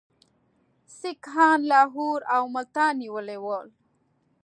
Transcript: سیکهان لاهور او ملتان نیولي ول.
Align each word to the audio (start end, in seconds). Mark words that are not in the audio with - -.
سیکهان 0.99 1.59
لاهور 1.71 2.19
او 2.35 2.43
ملتان 2.55 2.93
نیولي 3.01 3.37
ول. 3.45 3.67